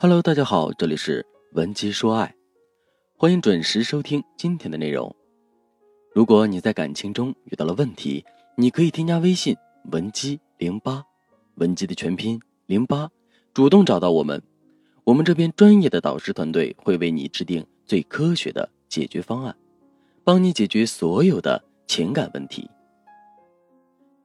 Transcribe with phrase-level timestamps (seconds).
[0.00, 2.32] Hello，大家好，这里是文姬说爱，
[3.16, 5.12] 欢迎准时收听今天的内容。
[6.14, 8.24] 如果你在感情中遇到了问题，
[8.54, 9.56] 你可以添加微信
[9.90, 11.04] 文姬零八，
[11.56, 13.10] 文姬的全拼零八，
[13.52, 14.40] 主动找到我们，
[15.02, 19.56] 我们这边专业的导师团队会为你制定最科学的解决方案，
[20.22, 22.70] 帮你解决所有的情感问题。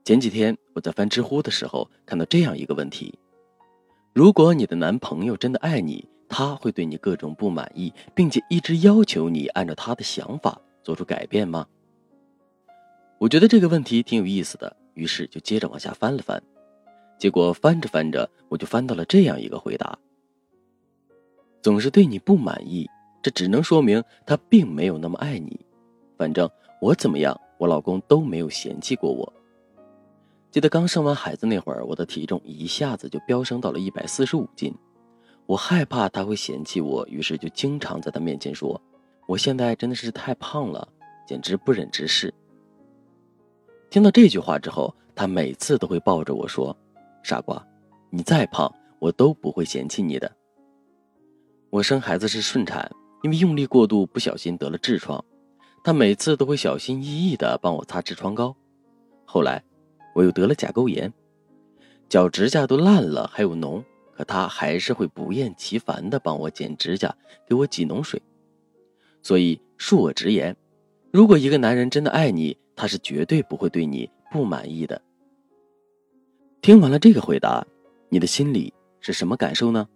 [0.05, 3.17] 前几天我在翻知乎的时候看到这样一个问题。
[4.13, 11.65] 如果你的男朋友真的爱你，他会对你各种不满意，并且一直要求你按照他的想法做出改变吗？
[13.17, 16.39] 我觉得这个问题挺有意思的，于是就接着往下翻了翻，
[17.17, 19.97] 结果翻着翻着，我就翻到了这样一个回答：
[21.63, 22.87] 总是对你不满意，
[23.23, 25.59] 这只能说明他并没有那么爱你。
[26.19, 26.47] 反正
[26.79, 29.33] 我怎么样，我老公都没有嫌弃过我。
[30.53, 34.71] 记得刚生完孩子那会儿，我的体重一下子就飙升到了一百四十五斤。
[35.47, 38.79] 我害怕他会嫌弃我，于是就经常在他面前说
[39.25, 40.87] ：“我现在真的是太胖了，
[41.27, 42.31] 简直不忍直视。”
[43.89, 46.77] 听到这句话之后，他每次都会抱着我说
[47.23, 47.65] ：“傻瓜，
[48.11, 50.31] 你再胖，我都不会嫌弃你的。”
[51.71, 52.87] 我生孩子是顺产，
[53.23, 55.25] 因为用力过度不小心得了痔疮，
[55.83, 58.55] 他每次都会小心翼翼地帮我擦痔疮膏。
[59.25, 59.63] 后来。
[60.13, 61.11] 我又得了甲沟炎，
[62.07, 63.83] 脚指甲都烂了，还有脓，
[64.15, 67.15] 可他还是会不厌其烦地帮我剪指甲，
[67.47, 68.21] 给我挤脓水。
[69.21, 70.55] 所以恕我直言，
[71.11, 75.01] 如果一个男人真的爱你，他是绝对不会对你不满意的。
[76.61, 77.65] 听完了这个回答，
[78.09, 79.87] 你的心里是什么感受呢？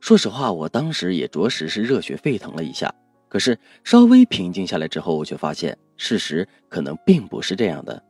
[0.00, 2.92] 说实话，我当时也着实是热血沸腾了一下。
[3.28, 8.02] 可是稍微平静下来之后，我却发现事实可能并不是这样的。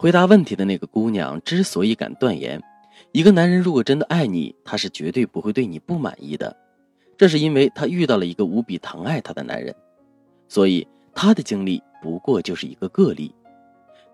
[0.00, 2.62] 回答问题的那个姑娘之所以敢断言，
[3.10, 6.56] 一个男人如果真的爱你，他是绝对不会对你不满意的。
[7.16, 9.74] 这是因为他遇到了一个无比疼爱他的男人，
[10.46, 13.34] 所以他的经历不过就是一个个例。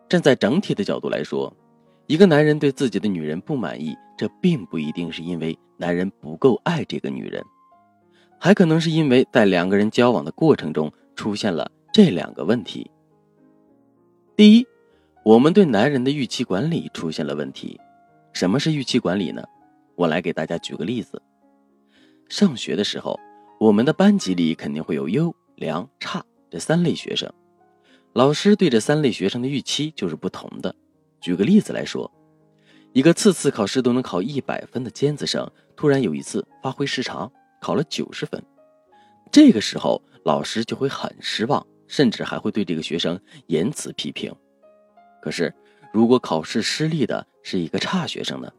[0.09, 1.55] 站在整体的角度来说，
[2.07, 7.45] 一个男人对自己的女人不满意，这并不一定是因为男人不够爱这个女人，
[8.41, 12.91] 还可能是因为在两个人交往的过程中出现了这两个问题。
[14.35, 14.67] 第一。
[15.25, 17.81] 我们对男人的预期管理出现了问题。
[18.35, 19.43] 什么是预期管理呢？
[19.97, 21.23] 我来给大家举个例子。
[22.29, 23.19] 上学的时候，
[23.59, 27.33] 我们的班级里肯定会有优良差这三类学生，
[28.13, 30.75] 老师对这三类学生的预期就是不同的。
[31.23, 32.13] 举个例子来说，
[32.93, 37.33] 一个次次考试都能考一百分的尖子生，突然有一次发挥失常，
[37.63, 38.45] 考了九十分，
[39.33, 44.31] 这个时候老师就会很失望，甚至还会对这个学生言辞批评。
[45.25, 45.55] 可是，
[45.91, 48.53] 如果考试失利的是一个差学生呢？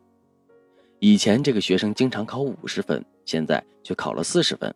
[0.97, 4.73] 以前这个学生经常考五十分，现在却考了四十分。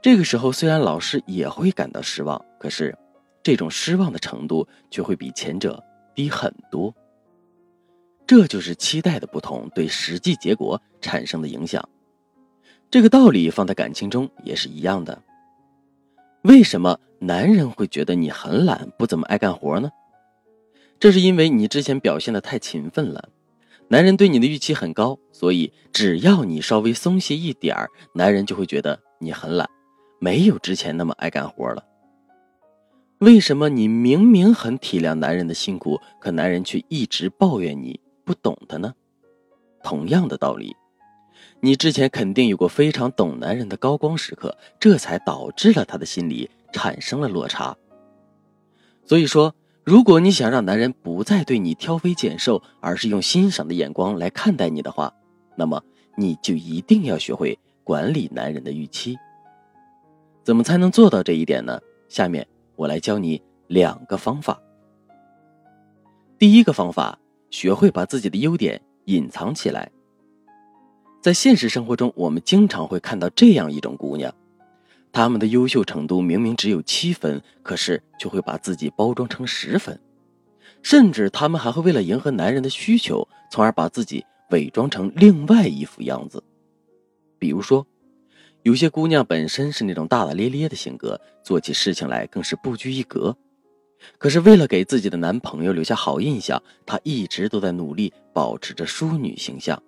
[0.00, 2.96] 这个时候，虽然老师也会感到失望，可是，
[3.42, 5.82] 这种失望的程度却会比前者
[6.14, 6.94] 低很多。
[8.24, 11.82] 这就是期待的不同对实际结果产生的影响。
[12.88, 15.20] 这个道理放在感情中也是一样的。
[16.42, 19.90] 为什么男人会觉得你很懒，不怎么爱干活呢？
[21.02, 23.28] 这是因为你之前表现的太勤奋了，
[23.88, 29.68] 男人对你的预期很高，所以只要你稍微松懈一点儿，男人就会觉得你很懒，
[30.20, 31.84] 没有之前那么爱干活了。
[33.18, 38.94] 为什么你明明很体谅男人的辛苦，可男人却一直抱怨你不懂他呢？
[39.82, 40.76] 同样的道理，
[41.58, 47.76] 你之前肯定有过非常懂男人的高光时刻，这才导致了他的心里产生了落差。
[49.04, 49.52] 所以说。
[49.84, 55.12] 如果你想让男人不再对你挑肥拣瘦，而是用欣赏的眼光来看待你的话，
[55.56, 55.82] 那么
[56.16, 59.18] 你就一定要学会管理男人的预期。
[60.44, 61.80] 怎么才能做到这一点呢？
[62.08, 64.60] 下面我来教你两个方法。
[66.38, 67.18] 第一个方法，
[67.50, 69.90] 学会把自己的优点隐藏起来。
[71.20, 74.32] 在现实生活中，我们经常会看到这样一种姑娘。
[75.12, 80.00] 他们的优秀程度明明只有七分，可是却会把自己包装成十分，
[80.82, 86.42] 甚至他们还会为了迎合男人的需求，从而把自己伪装成另外一副样子。
[87.38, 87.86] 比如说，
[88.62, 93.36] 有些姑娘本身是那种大大咧咧的性格，做起事情来更是不拘一格，
[94.16, 99.82] 可是为了给自己的男朋友留下好印象，她一直都在努力保持着淑女形象。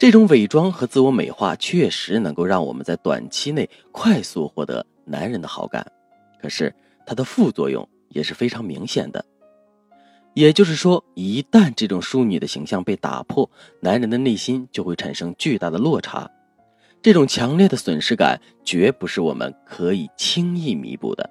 [0.00, 5.86] 这种伪装和自我美化确实能够让我们在短期内快速获得男人的好感，
[6.40, 6.74] 可是
[7.04, 9.22] 它的副作用也是非常明显的。
[10.32, 13.50] 也就是说，一旦这种淑女的形象被打破，
[13.82, 16.30] 男人的内心就会产生巨大的落差。
[17.02, 21.28] 这种强烈的损失感，绝不是我们可以轻易弥补的。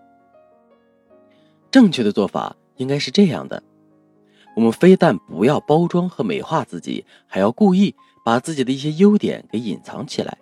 [1.72, 3.64] 正确的做法应该是这样的：
[4.60, 7.96] 我们非但不要包装和美化自己，还要故意
[8.26, 10.38] 把自己的一些优点给隐藏起来。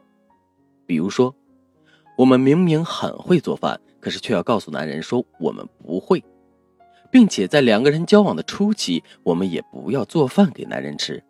[0.87, 1.35] 比如说，
[2.17, 6.23] 我们明明很会做饭，可是却要告诉男人说我们不会，
[7.11, 11.23] 并且在两个人交往的初期，我们也不要做饭给男人吃。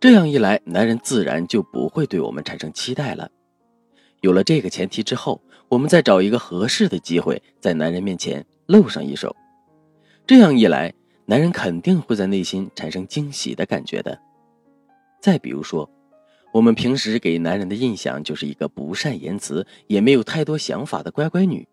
[0.00, 3.30] 这样一来，男人自然就不会对我们产生期待了。
[4.22, 9.36] 有了这个前提之后，我们再找一个合适的机会，在男人面前露上一手。
[10.26, 10.92] 这样一来，
[11.26, 14.18] 男人肯定会在内心产生惊喜的感觉的。
[15.20, 15.88] 再比如说，
[16.52, 21.66] 我们平时给男人的印象就是一个不善言辞，也没有太多想法的乖乖女。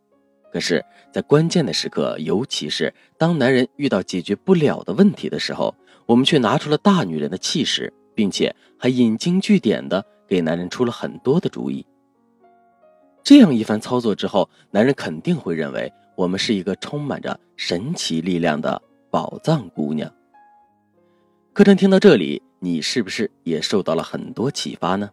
[0.52, 5.76] 可是，在关键的时刻，尤其是当男人遇到解决不了的问题的时候，
[6.06, 7.94] 我们却拿出了大女人的气势。
[8.14, 11.84] 并且还引经据典的给男人出了很多的主意。
[13.24, 18.80] 这样一番操作之后，男人肯定会认为我们是一个充满着神奇力量的
[19.12, 20.10] 宝藏姑娘。
[21.52, 25.10] 课程听到这里，你是不是也受到了很多启发呢？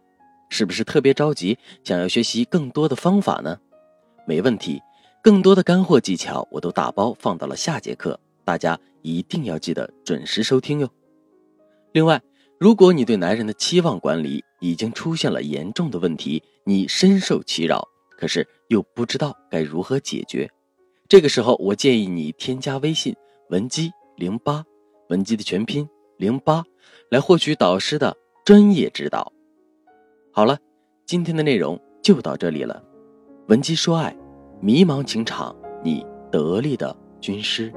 [0.49, 3.59] 是不是特别着急，想要学习更多的方法呢？
[4.25, 4.81] 没问题，
[5.21, 10.89] 更多的干货技巧我都打包放到了下节课，大家一定要记得准时收听哟。
[11.91, 12.21] 另外。
[12.57, 17.87] 如果你对男人的期望管理已经出现了严重的问题，你深受其扰，
[18.17, 20.51] 可是又不知道该如何解决，
[21.07, 23.15] 这个时候我建议你添加微信
[23.49, 24.63] 文姬零八，
[25.09, 26.63] 文姬的全拼零八，
[27.09, 28.15] 来获取导师的
[28.45, 29.33] 专业指导。
[30.31, 30.55] 好了，
[31.07, 32.83] 今天的内容就到这里了，
[33.47, 34.15] 文姬说爱，
[34.61, 37.73] 迷茫情场你得力的军师。